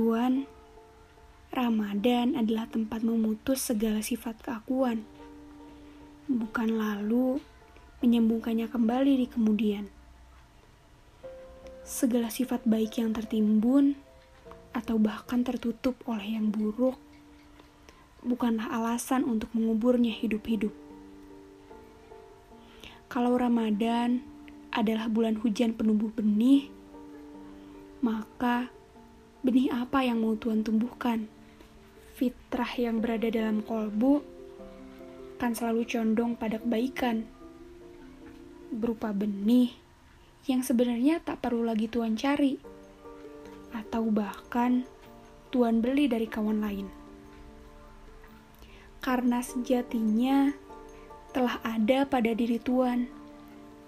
[0.00, 0.48] Tuan,
[1.52, 5.04] Ramadan adalah tempat memutus segala sifat keakuan,
[6.24, 7.36] bukan lalu
[8.00, 9.92] menyambungkannya kembali di kemudian.
[11.84, 13.92] Segala sifat baik yang tertimbun
[14.72, 16.96] atau bahkan tertutup oleh yang buruk
[18.24, 20.72] bukanlah alasan untuk menguburnya hidup-hidup.
[23.12, 24.24] Kalau Ramadan
[24.72, 26.72] adalah bulan hujan penumbuh benih,
[28.00, 28.72] maka
[29.40, 31.28] benih apa yang mau Tuhan tumbuhkan?
[32.16, 34.20] Fitrah yang berada dalam kolbu
[35.40, 37.24] kan selalu condong pada kebaikan,
[38.68, 39.72] berupa benih
[40.44, 42.60] yang sebenarnya tak perlu lagi Tuhan cari,
[43.72, 44.84] atau bahkan
[45.48, 46.86] Tuhan beli dari kawan lain.
[49.00, 50.52] Karena sejatinya
[51.32, 53.08] telah ada pada diri Tuhan,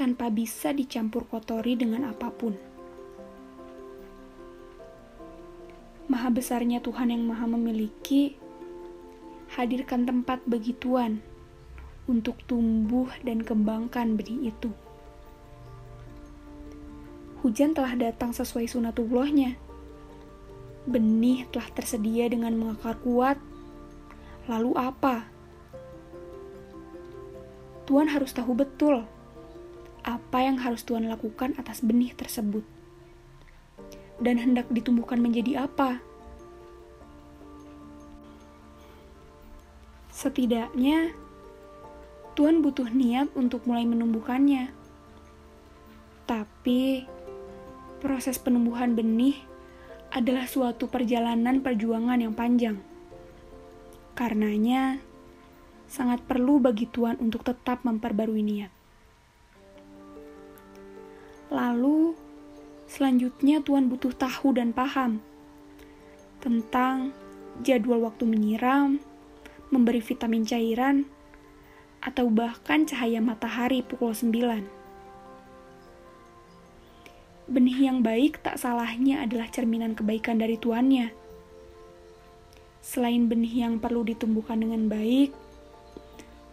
[0.00, 2.73] tanpa bisa dicampur kotori dengan apa pun.
[6.04, 8.36] Maha besarnya Tuhan yang maha memiliki,
[9.56, 11.24] hadirkan tempat bagi Tuhan
[12.04, 14.68] untuk tumbuh dan kembangkan benih itu.
[17.40, 19.56] Hujan telah datang sesuai sunatullahnya.
[20.84, 23.40] Benih telah tersedia dengan mengakar kuat.
[24.44, 25.24] Lalu apa?
[27.88, 29.04] Tuhan harus tahu betul
[30.04, 32.62] apa yang harus Tuhan lakukan atas benih tersebut
[34.24, 36.00] dan hendak ditumbuhkan menjadi apa?
[40.08, 41.12] Setidaknya,
[42.32, 44.72] Tuhan butuh niat untuk mulai menumbuhkannya.
[46.24, 47.04] Tapi,
[48.00, 49.36] proses penumbuhan benih
[50.08, 52.80] adalah suatu perjalanan perjuangan yang panjang.
[54.16, 55.02] Karenanya,
[55.84, 58.72] sangat perlu bagi Tuhan untuk tetap memperbarui niat.
[61.52, 62.16] Lalu,
[62.94, 65.18] Selanjutnya Tuhan butuh tahu dan paham
[66.38, 67.10] tentang
[67.66, 69.02] jadwal waktu menyiram,
[69.74, 71.02] memberi vitamin cairan,
[71.98, 74.62] atau bahkan cahaya matahari pukul 9.
[77.50, 81.10] Benih yang baik tak salahnya adalah cerminan kebaikan dari tuannya.
[82.78, 85.34] Selain benih yang perlu ditumbuhkan dengan baik,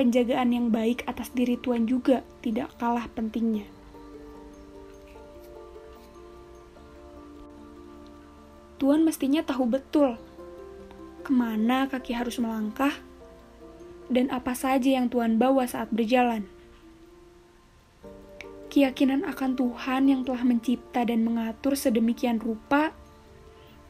[0.00, 3.81] penjagaan yang baik atas diri Tuhan juga tidak kalah pentingnya.
[8.82, 10.18] Tuhan mestinya tahu betul
[11.22, 12.90] ke mana kaki harus melangkah
[14.10, 16.50] dan apa saja yang Tuhan bawa saat berjalan.
[18.74, 22.90] Keyakinan akan Tuhan yang telah mencipta dan mengatur sedemikian rupa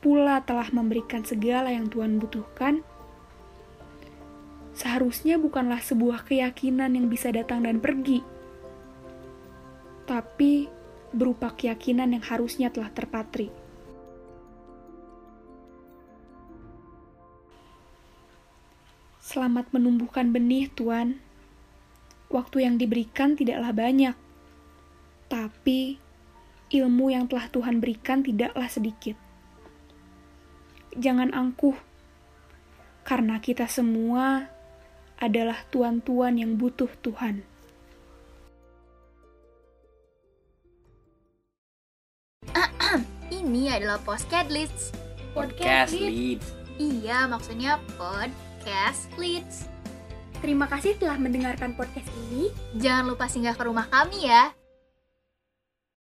[0.05, 2.85] pula telah memberikan segala yang Tuhan butuhkan.
[4.77, 8.21] Seharusnya bukanlah sebuah keyakinan yang bisa datang dan pergi,
[10.05, 10.69] tapi
[11.17, 13.62] berupa keyakinan yang harusnya telah terpatri.
[19.23, 21.23] Selamat menumbuhkan benih, Tuan.
[22.27, 24.19] Waktu yang diberikan tidaklah banyak,
[25.31, 26.03] tapi
[26.75, 29.15] ilmu yang telah Tuhan berikan tidaklah sedikit.
[30.99, 31.79] Jangan angkuh,
[33.07, 34.51] karena kita semua
[35.23, 37.47] adalah tuan-tuan yang butuh Tuhan.
[43.31, 44.91] Ini adalah Podcast Leads.
[45.31, 46.59] Podcast Leads.
[46.83, 49.67] Iya, maksudnya pod podcast Leads.
[50.39, 52.47] Terima kasih telah mendengarkan podcast ini.
[52.79, 54.55] Jangan lupa singgah ke rumah kami ya.